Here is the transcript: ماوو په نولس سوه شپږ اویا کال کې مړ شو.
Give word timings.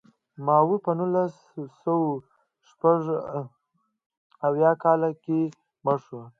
ماوو 0.45 0.83
په 0.85 0.91
نولس 0.99 1.33
سوه 1.81 2.09
شپږ 2.69 3.01
اویا 4.47 4.71
کال 4.83 5.01
کې 5.23 5.39
مړ 5.85 5.97
شو. 6.05 6.21